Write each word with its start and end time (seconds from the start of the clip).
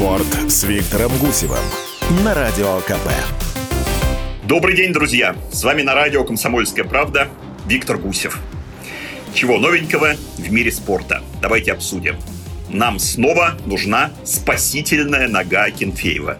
спорт 0.00 0.50
с 0.50 0.64
Виктором 0.64 1.12
Гусевым 1.18 1.58
на 2.24 2.32
Радио 2.32 2.78
КП. 2.86 3.06
Добрый 4.44 4.74
день, 4.74 4.94
друзья! 4.94 5.36
С 5.52 5.62
вами 5.62 5.82
на 5.82 5.94
радио 5.94 6.24
«Комсомольская 6.24 6.86
правда» 6.86 7.28
Виктор 7.66 7.98
Гусев. 7.98 8.40
Чего 9.34 9.58
новенького 9.58 10.14
в 10.38 10.50
мире 10.50 10.72
спорта? 10.72 11.22
Давайте 11.42 11.72
обсудим. 11.72 12.16
Нам 12.70 12.98
снова 12.98 13.58
нужна 13.66 14.10
спасительная 14.24 15.28
нога 15.28 15.70
Кенфеева. 15.70 16.38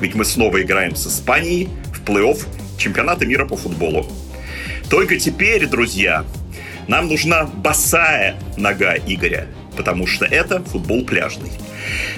Ведь 0.00 0.16
мы 0.16 0.24
снова 0.24 0.60
играем 0.60 0.96
с 0.96 1.06
Испанией 1.06 1.68
в 1.94 2.02
плей-офф 2.02 2.44
чемпионата 2.78 3.24
мира 3.24 3.46
по 3.46 3.56
футболу. 3.56 4.10
Только 4.90 5.20
теперь, 5.20 5.68
друзья, 5.68 6.24
нам 6.88 7.06
нужна 7.06 7.44
босая 7.44 8.34
нога 8.56 8.96
Игоря, 8.96 9.46
потому 9.76 10.06
что 10.06 10.24
это 10.24 10.62
футбол 10.62 11.04
пляжный. 11.04 11.50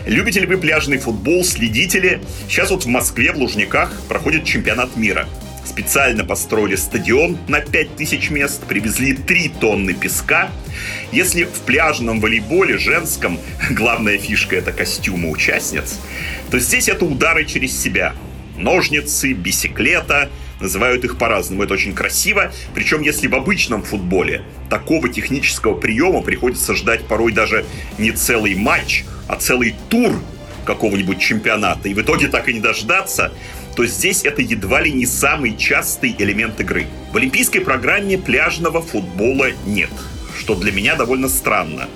Любите 0.06 0.40
ли 0.40 0.46
вы 0.46 0.58
пляжный 0.58 0.98
футбол, 0.98 1.44
следите 1.44 2.00
ли? 2.00 2.20
Сейчас 2.48 2.70
вот 2.70 2.84
в 2.84 2.88
Москве, 2.88 3.32
в 3.32 3.36
Лужниках, 3.36 3.92
проходит 4.08 4.44
чемпионат 4.44 4.96
мира. 4.96 5.28
Специально 5.64 6.24
построили 6.24 6.76
стадион 6.76 7.38
на 7.48 7.60
5000 7.60 8.30
мест, 8.30 8.62
привезли 8.64 9.14
3 9.14 9.52
тонны 9.60 9.94
песка. 9.94 10.50
Если 11.10 11.44
в 11.44 11.60
пляжном 11.66 12.20
волейболе 12.20 12.78
женском 12.78 13.38
главная 13.70 14.18
фишка 14.18 14.56
это 14.56 14.72
костюмы 14.72 15.30
участниц, 15.30 15.98
то 16.50 16.58
здесь 16.58 16.88
это 16.88 17.04
удары 17.04 17.44
через 17.44 17.80
себя. 17.80 18.14
Ножницы, 18.56 19.32
бисеклета, 19.32 20.30
называют 20.60 21.04
их 21.04 21.18
по-разному. 21.18 21.62
Это 21.62 21.74
очень 21.74 21.94
красиво. 21.94 22.52
Причем, 22.74 23.02
если 23.02 23.26
в 23.26 23.34
обычном 23.34 23.82
футболе 23.82 24.42
такого 24.70 25.08
технического 25.08 25.74
приема 25.74 26.22
приходится 26.22 26.74
ждать 26.74 27.06
порой 27.06 27.32
даже 27.32 27.64
не 27.98 28.12
целый 28.12 28.54
матч, 28.54 29.04
а 29.28 29.36
целый 29.36 29.74
тур 29.88 30.12
какого-нибудь 30.64 31.20
чемпионата, 31.20 31.88
и 31.88 31.94
в 31.94 32.00
итоге 32.00 32.28
так 32.28 32.48
и 32.48 32.54
не 32.54 32.60
дождаться, 32.60 33.32
то 33.76 33.84
здесь 33.86 34.24
это 34.24 34.40
едва 34.40 34.80
ли 34.80 34.92
не 34.92 35.04
самый 35.04 35.56
частый 35.56 36.14
элемент 36.18 36.60
игры. 36.60 36.86
В 37.12 37.16
олимпийской 37.16 37.60
программе 37.60 38.16
пляжного 38.16 38.80
футбола 38.80 39.48
нет, 39.66 39.90
что 40.38 40.54
для 40.54 40.72
меня 40.72 40.94
довольно 40.94 41.28
странно 41.28 41.88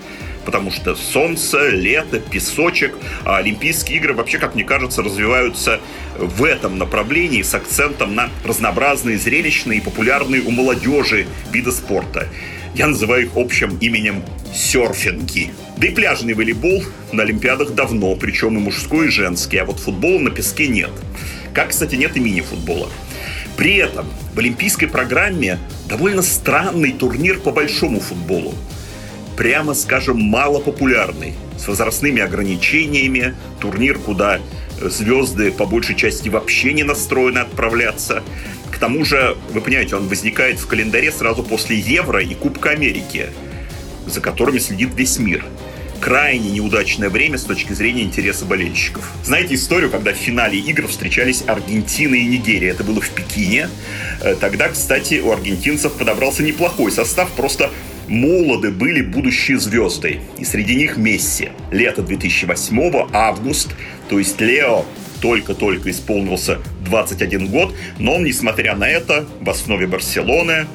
потому 0.48 0.70
что 0.70 0.96
солнце, 0.96 1.68
лето, 1.68 2.20
песочек, 2.20 2.96
а 3.26 3.36
Олимпийские 3.36 3.98
игры 3.98 4.14
вообще, 4.14 4.38
как 4.38 4.54
мне 4.54 4.64
кажется, 4.64 5.02
развиваются 5.02 5.78
в 6.16 6.42
этом 6.42 6.78
направлении 6.78 7.42
с 7.42 7.52
акцентом 7.52 8.14
на 8.14 8.30
разнообразные, 8.46 9.18
зрелищные 9.18 9.80
и 9.80 9.82
популярные 9.82 10.40
у 10.40 10.50
молодежи 10.50 11.26
виды 11.52 11.70
спорта. 11.70 12.28
Я 12.74 12.86
называю 12.86 13.26
их 13.26 13.32
общим 13.36 13.76
именем 13.76 14.22
серфинги. 14.54 15.50
Да 15.76 15.86
и 15.86 15.90
пляжный 15.90 16.32
волейбол 16.32 16.82
на 17.12 17.24
Олимпиадах 17.24 17.74
давно, 17.74 18.14
причем 18.14 18.56
и 18.56 18.60
мужской, 18.60 19.08
и 19.08 19.10
женский, 19.10 19.58
а 19.58 19.66
вот 19.66 19.78
футбола 19.78 20.18
на 20.18 20.30
песке 20.30 20.68
нет. 20.68 20.92
Как, 21.52 21.68
кстати, 21.68 21.94
нет 21.94 22.16
и 22.16 22.20
мини-футбола. 22.20 22.88
При 23.58 23.76
этом 23.76 24.06
в 24.34 24.38
олимпийской 24.38 24.86
программе 24.86 25.58
довольно 25.90 26.22
странный 26.22 26.92
турнир 26.92 27.38
по 27.38 27.50
большому 27.50 28.00
футболу 28.00 28.54
прямо 29.38 29.72
скажем, 29.74 30.20
малопопулярный, 30.20 31.34
с 31.56 31.68
возрастными 31.68 32.20
ограничениями, 32.20 33.36
турнир, 33.60 33.96
куда 33.96 34.40
звезды 34.80 35.52
по 35.52 35.64
большей 35.64 35.94
части 35.94 36.28
вообще 36.28 36.72
не 36.72 36.82
настроены 36.82 37.38
отправляться. 37.38 38.24
К 38.72 38.78
тому 38.78 39.04
же, 39.04 39.36
вы 39.52 39.60
понимаете, 39.60 39.94
он 39.94 40.08
возникает 40.08 40.58
в 40.58 40.66
календаре 40.66 41.12
сразу 41.12 41.44
после 41.44 41.78
Евро 41.78 42.20
и 42.20 42.34
Кубка 42.34 42.70
Америки, 42.70 43.26
за 44.06 44.20
которыми 44.20 44.58
следит 44.58 44.90
весь 44.96 45.20
мир. 45.20 45.44
Крайне 46.00 46.50
неудачное 46.50 47.08
время 47.08 47.38
с 47.38 47.44
точки 47.44 47.72
зрения 47.72 48.02
интереса 48.02 48.44
болельщиков. 48.44 49.08
Знаете 49.22 49.54
историю, 49.54 49.90
когда 49.90 50.12
в 50.12 50.16
финале 50.16 50.58
игр 50.58 50.88
встречались 50.88 51.44
Аргентина 51.46 52.16
и 52.16 52.24
Нигерия? 52.24 52.70
Это 52.70 52.82
было 52.82 53.00
в 53.00 53.10
Пекине. 53.10 53.68
Э, 54.20 54.34
тогда, 54.34 54.68
кстати, 54.68 55.20
у 55.20 55.30
аргентинцев 55.30 55.92
подобрался 55.92 56.42
неплохой 56.42 56.90
состав, 56.90 57.30
просто 57.30 57.70
молоды 58.08 58.70
были 58.70 59.02
будущие 59.02 59.58
звезды, 59.58 60.20
и 60.38 60.44
среди 60.44 60.74
них 60.74 60.96
Месси. 60.96 61.50
Лето 61.70 62.02
2008 62.02 63.08
август, 63.12 63.70
то 64.08 64.18
есть 64.18 64.40
Лео 64.40 64.84
только-только 65.20 65.90
исполнился 65.90 66.58
21 66.84 67.48
год, 67.48 67.74
но 67.98 68.14
он, 68.16 68.24
несмотря 68.24 68.74
на 68.76 68.88
это, 68.88 69.26
в 69.40 69.50
основе 69.50 69.86
Барселоны, 69.86 70.66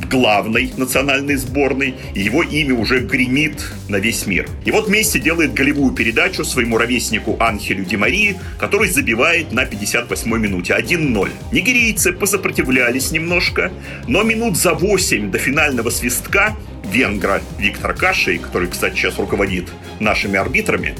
в 0.00 0.08
главной 0.08 0.72
национальной 0.76 1.36
сборной, 1.36 1.94
и 2.14 2.20
его 2.20 2.42
имя 2.42 2.74
уже 2.74 3.00
гремит 3.00 3.62
на 3.88 3.96
весь 3.96 4.26
мир. 4.26 4.48
И 4.64 4.70
вот 4.70 4.88
Месси 4.88 5.20
делает 5.20 5.52
голевую 5.52 5.92
передачу 5.92 6.44
своему 6.44 6.78
ровеснику 6.78 7.36
Анхелю 7.38 7.84
Ди 7.84 7.96
Марии, 7.96 8.36
который 8.58 8.88
забивает 8.88 9.52
на 9.52 9.64
58-й 9.64 10.38
минуте 10.38 10.74
1-0. 10.78 11.30
Нигерийцы 11.52 12.12
посопротивлялись 12.12 13.10
немножко, 13.10 13.70
но 14.06 14.22
минут 14.22 14.56
за 14.56 14.72
8 14.72 15.30
до 15.30 15.38
финального 15.38 15.90
свистка 15.90 16.56
венгра 16.90 17.42
Виктора 17.58 17.94
Кашей, 17.94 18.38
который, 18.38 18.68
кстати, 18.68 18.96
сейчас 18.96 19.18
руководит 19.18 19.68
нашими 20.00 20.38
арбитрами, 20.38 20.94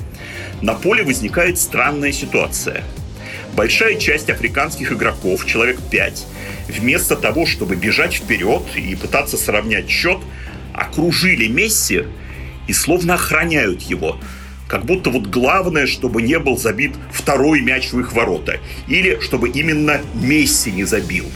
на 0.62 0.74
поле 0.74 1.02
возникает 1.02 1.58
странная 1.58 2.12
ситуация. 2.12 2.82
Большая 3.54 3.96
часть 3.96 4.30
африканских 4.30 4.92
игроков, 4.92 5.44
человек 5.46 5.78
5, 5.90 6.26
вместо 6.68 7.16
того, 7.16 7.46
чтобы 7.46 7.76
бежать 7.76 8.14
вперед 8.14 8.62
и 8.76 8.94
пытаться 8.94 9.36
сравнять 9.36 9.88
счет, 9.88 10.18
окружили 10.72 11.46
Месси 11.46 12.04
и 12.68 12.72
словно 12.72 13.14
охраняют 13.14 13.82
его. 13.82 14.18
Как 14.68 14.84
будто 14.84 15.10
вот 15.10 15.26
главное, 15.26 15.88
чтобы 15.88 16.22
не 16.22 16.38
был 16.38 16.56
забит 16.56 16.94
второй 17.12 17.60
мяч 17.60 17.90
в 17.92 17.98
их 17.98 18.12
ворота. 18.12 18.60
Или 18.86 19.18
чтобы 19.20 19.48
именно 19.48 20.00
Месси 20.14 20.70
не 20.70 20.84
забил. 20.84 21.26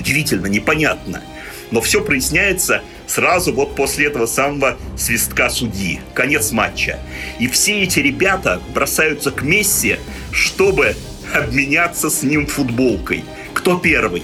Удивительно, 0.00 0.46
непонятно. 0.46 1.22
Но 1.70 1.82
все 1.82 2.02
проясняется 2.02 2.82
сразу 3.06 3.52
вот 3.52 3.74
после 3.74 4.06
этого 4.06 4.26
самого 4.26 4.76
свистка 4.96 5.48
судьи. 5.50 6.00
Конец 6.14 6.52
матча. 6.52 6.98
И 7.38 7.48
все 7.48 7.82
эти 7.82 8.00
ребята 8.00 8.60
бросаются 8.74 9.30
к 9.30 9.42
Месси, 9.42 9.96
чтобы 10.32 10.94
обменяться 11.34 12.10
с 12.10 12.22
ним 12.22 12.46
футболкой. 12.46 13.24
Кто 13.54 13.78
первый? 13.78 14.22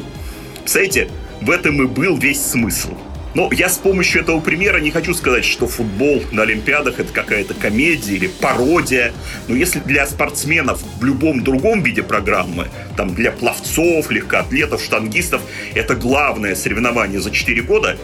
Представляете, 0.61 1.09
в 1.41 1.51
этом 1.51 1.83
и 1.83 1.87
был 1.87 2.17
весь 2.17 2.41
смысл. 2.41 2.95
Но 3.35 3.49
я 3.51 3.69
с 3.69 3.79
помощью 3.79 4.21
этого 4.21 4.41
примера 4.41 4.79
не 4.79 4.91
хочу 4.91 5.15
сказать, 5.15 5.45
что 5.45 5.67
футбол 5.67 6.23
на 6.33 6.43
Олимпиадах 6.43 7.01
это 7.01 7.13
какая-то 7.13 7.55
комедия 7.55 8.15
или 8.15 8.27
пародия. 8.27 9.13
Но 9.49 9.57
если 9.57 9.79
для 9.81 10.07
спортсменов 10.07 10.83
в 11.01 11.05
любом 11.05 11.43
другом 11.43 11.83
виде 11.83 12.03
программы, 12.03 12.69
там 12.97 13.15
для 13.15 13.33
пловцов, 13.33 14.11
легкоатлетов, 14.11 14.83
штангистов, 14.83 15.41
это 15.75 15.95
главное 15.95 16.55
соревнование 16.55 17.21
за 17.21 17.31
4 17.31 17.63
года, 17.63 17.97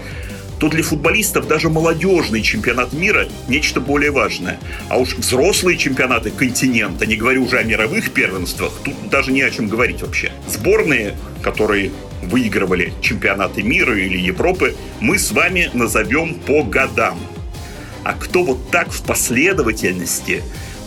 то 0.59 0.69
для 0.69 0.83
футболистов 0.83 1.47
даже 1.47 1.69
молодежный 1.69 2.43
чемпионат 2.43 2.93
мира– 2.93 3.29
нечто 3.49 3.81
более 3.81 4.11
важное. 4.11 4.59
А 4.89 4.99
уж 4.99 5.15
взрослые 5.15 5.79
чемпионаты 5.79 6.31
континента, 6.31 7.07
не 7.07 7.17
говорю 7.17 7.45
уже 7.45 7.59
о 7.59 7.63
мировых 7.63 8.11
первенствах, 8.11 8.73
тут 8.85 8.95
даже 9.09 9.31
не 9.33 9.43
о 9.43 9.51
чем 9.51 9.69
говорить 9.69 10.03
вообще. 10.03 10.33
Сборные, 10.49 11.15
которые 11.43 11.93
выигрывали 12.23 12.93
чемпионаты 13.01 13.63
мира 13.63 13.97
или 13.97 14.19
Европы, 14.19 14.75
мы 15.01 15.19
с 15.19 15.31
вами 15.31 15.71
назовем 15.75 16.35
по 16.35 16.65
годам. 16.65 17.21
А 18.03 18.15
кто 18.15 18.43
вот 18.43 18.71
так 18.71 18.91
в 18.91 19.03
последовательности 19.03 20.43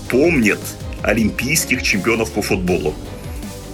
помнит 0.09 0.59
олимпийских 1.01 1.81
чемпионов 1.81 2.31
по 2.31 2.41
футболу? 2.41 2.93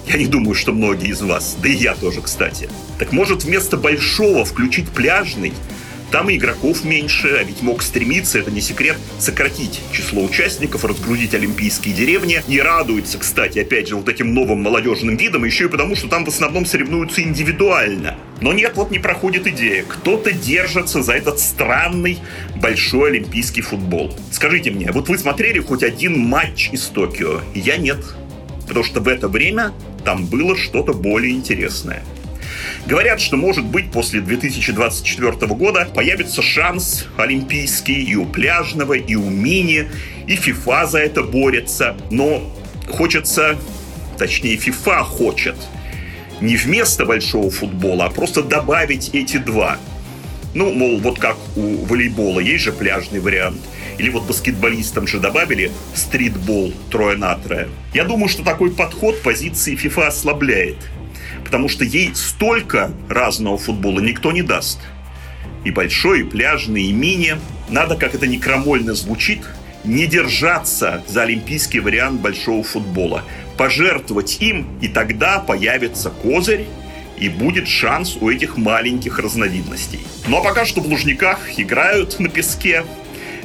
Я 0.06 0.16
не 0.16 0.26
думаю, 0.26 0.54
что 0.54 0.72
многие 0.72 1.10
из 1.10 1.20
вас, 1.20 1.56
да 1.60 1.68
и 1.68 1.74
я 1.74 1.94
тоже, 1.94 2.22
кстати. 2.22 2.68
Так 2.98 3.12
может 3.12 3.44
вместо 3.44 3.76
большого 3.76 4.44
включить 4.44 4.88
пляжный– 4.90 5.52
там 6.10 6.30
и 6.30 6.36
игроков 6.36 6.84
меньше, 6.84 7.36
а 7.40 7.44
ведь 7.44 7.62
мог 7.62 7.82
стремиться, 7.82 8.38
это 8.38 8.50
не 8.50 8.60
секрет, 8.60 8.96
сократить 9.18 9.80
число 9.92 10.24
участников, 10.24 10.84
разгрузить 10.84 11.34
олимпийские 11.34 11.94
деревни. 11.94 12.42
И 12.48 12.60
радуется, 12.60 13.18
кстати, 13.18 13.58
опять 13.58 13.88
же, 13.88 13.96
вот 13.96 14.08
этим 14.08 14.34
новым 14.34 14.62
молодежным 14.62 15.16
видом, 15.16 15.44
еще 15.44 15.66
и 15.66 15.68
потому, 15.68 15.96
что 15.96 16.08
там 16.08 16.24
в 16.24 16.28
основном 16.28 16.66
соревнуются 16.66 17.22
индивидуально. 17.22 18.16
Но 18.40 18.52
нет, 18.52 18.72
вот 18.76 18.90
не 18.90 18.98
проходит 18.98 19.46
идея. 19.46 19.84
Кто-то 19.86 20.32
держится 20.32 21.02
за 21.02 21.12
этот 21.12 21.40
странный 21.40 22.18
большой 22.56 23.10
олимпийский 23.10 23.62
футбол. 23.62 24.14
Скажите 24.30 24.70
мне, 24.70 24.90
вот 24.92 25.08
вы 25.08 25.18
смотрели 25.18 25.60
хоть 25.60 25.82
один 25.82 26.18
матч 26.18 26.70
из 26.72 26.82
Токио? 26.84 27.40
Я 27.54 27.76
нет. 27.76 27.98
Потому 28.66 28.84
что 28.84 29.00
в 29.00 29.08
это 29.08 29.28
время 29.28 29.72
там 30.04 30.26
было 30.26 30.56
что-то 30.56 30.92
более 30.92 31.32
интересное. 31.32 32.04
Говорят, 32.88 33.20
что, 33.20 33.36
может 33.36 33.66
быть, 33.66 33.90
после 33.90 34.22
2024 34.22 35.46
года 35.48 35.86
появится 35.94 36.40
шанс 36.40 37.04
олимпийский 37.18 38.02
и 38.02 38.16
у 38.16 38.24
пляжного, 38.24 38.94
и 38.94 39.14
у 39.14 39.28
мини, 39.28 39.90
и 40.26 40.36
ФИФА 40.36 40.86
за 40.86 41.00
это 41.00 41.22
борется. 41.22 41.98
Но 42.10 42.50
хочется, 42.88 43.58
точнее, 44.16 44.56
ФИФА 44.56 45.04
хочет 45.04 45.56
не 46.40 46.56
вместо 46.56 47.04
большого 47.04 47.50
футбола, 47.50 48.06
а 48.06 48.10
просто 48.10 48.42
добавить 48.42 49.10
эти 49.12 49.36
два. 49.36 49.76
Ну, 50.54 50.72
мол, 50.72 50.98
вот 50.98 51.18
как 51.18 51.36
у 51.56 51.84
волейбола 51.84 52.40
есть 52.40 52.64
же 52.64 52.72
пляжный 52.72 53.20
вариант. 53.20 53.60
Или 53.98 54.08
вот 54.08 54.22
баскетболистам 54.26 55.06
же 55.06 55.20
добавили 55.20 55.72
стритбол 55.94 56.72
трое 56.90 57.18
на 57.18 57.34
трое. 57.34 57.68
Я 57.92 58.04
думаю, 58.04 58.30
что 58.30 58.44
такой 58.44 58.70
подход 58.70 59.20
позиции 59.22 59.76
FIFA 59.76 60.06
ослабляет. 60.06 60.76
Потому 61.48 61.70
что 61.70 61.82
ей 61.82 62.14
столько 62.14 62.92
разного 63.08 63.56
футбола 63.56 64.00
никто 64.00 64.32
не 64.32 64.42
даст. 64.42 64.78
И 65.64 65.70
большой, 65.70 66.20
и 66.20 66.24
пляжный, 66.24 66.82
и 66.82 66.92
мини. 66.92 67.36
Надо, 67.70 67.96
как 67.96 68.14
это 68.14 68.26
не 68.26 68.38
крамольно 68.38 68.92
звучит, 68.92 69.40
не 69.82 70.04
держаться 70.04 71.02
за 71.08 71.22
олимпийский 71.22 71.80
вариант 71.80 72.20
большого 72.20 72.62
футбола. 72.62 73.24
Пожертвовать 73.56 74.42
им, 74.42 74.66
и 74.82 74.88
тогда 74.88 75.38
появится 75.38 76.10
козырь, 76.10 76.66
и 77.18 77.30
будет 77.30 77.66
шанс 77.66 78.18
у 78.20 78.28
этих 78.28 78.58
маленьких 78.58 79.18
разновидностей. 79.18 80.00
Ну 80.26 80.36
а 80.36 80.42
пока 80.42 80.66
что 80.66 80.82
в 80.82 80.86
Лужниках 80.86 81.58
играют 81.58 82.20
на 82.20 82.28
песке, 82.28 82.84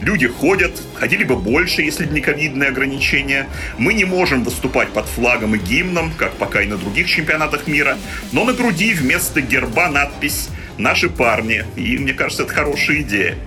люди 0.04 0.28
ходят, 0.28 0.82
ходили 0.96 1.24
бы 1.24 1.36
больше, 1.36 1.82
если 1.82 2.06
бы 2.06 2.14
не 2.14 2.22
ковидные 2.22 2.70
ограничения. 2.70 3.48
Мы 3.78 3.94
не 3.94 4.06
можем 4.06 4.44
выступать 4.44 4.90
под 4.90 5.08
флагом 5.08 5.56
и 5.56 5.58
гимном, 5.58 6.14
как 6.18 6.34
пока 6.34 6.62
и 6.62 6.68
на 6.68 6.78
других 6.78 7.08
чемпионатах 7.08 7.68
мира, 7.68 7.98
но 8.32 8.44
на 8.44 8.54
груди 8.54 8.94
вместо 8.94 9.42
герба 9.42 9.90
надпись 9.90 10.50
«Наши 10.78 11.10
парни», 11.10 11.66
и 11.76 11.98
мне 11.98 12.14
кажется, 12.14 12.44
это 12.44 12.54
хорошая 12.54 13.02
идея. 13.02 13.38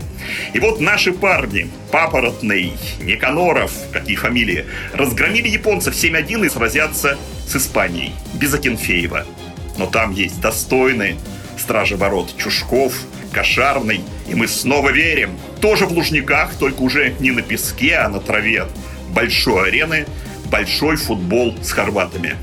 И 0.53 0.59
вот 0.59 0.81
наши 0.81 1.13
парни, 1.13 1.69
Папоротный, 1.93 2.73
Никаноров, 3.01 3.73
какие 3.93 4.17
фамилии, 4.17 4.67
разгромили 4.93 5.49
японцев 5.49 5.95
7-1 5.95 6.47
и 6.47 6.49
сразятся 6.49 7.19
с 7.47 7.57
Испанией, 7.57 8.13
без 8.35 8.55
Акинфеева. 8.55 9.25
Но 9.79 9.87
там 9.87 10.13
есть 10.13 10.41
достойные 10.41 11.17
стражи 11.59 11.97
ворот 11.97 12.35
Чушков, 12.37 12.95
Кошарный, 13.37 14.01
и 14.27 14.35
мы 14.35 14.49
снова 14.49 14.89
верим. 14.89 15.39
Тоже 15.61 15.85
в 15.85 15.93
Лужниках, 15.93 16.55
только 16.55 16.81
уже 16.81 17.15
не 17.21 17.33
на 17.33 17.43
песке, 17.43 17.97
а 17.97 18.09
на 18.09 18.19
траве 18.19 18.65
большой 19.11 19.69
арены, 19.69 20.07
большой 20.51 20.97
футбол 20.97 21.55
с 21.63 21.71
хорватами. 21.71 22.37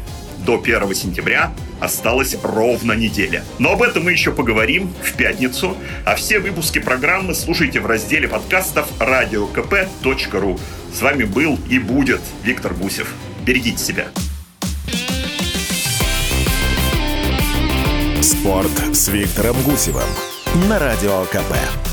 До 0.45 0.61
1 0.61 0.93
сентября 0.93 1.51
осталась 1.79 2.37
ровно 2.43 2.93
неделя. 2.93 3.43
Но 3.57 3.71
об 3.71 3.81
этом 3.81 4.03
мы 4.03 4.11
еще 4.11 4.31
поговорим 4.31 4.93
в 5.01 5.13
пятницу, 5.13 5.75
а 6.05 6.13
все 6.13 6.37
выпуски 6.37 6.77
программы 6.77 7.33
слушайте 7.33 7.79
в 7.79 7.87
разделе 7.87 8.27
подкастов 8.27 8.87
radiokp.ru. 8.99 10.59
С 10.93 11.01
вами 11.01 11.23
был 11.23 11.57
и 11.71 11.79
будет 11.79 12.21
Виктор 12.43 12.75
Гусев. 12.75 13.07
Берегите 13.43 13.83
себя. 13.83 14.09
Спорт 18.21 18.95
с 18.95 19.07
Виктором 19.07 19.59
Гусевым 19.63 20.32
на 20.55 20.77
Радио 20.77 21.25
КП. 21.25 21.92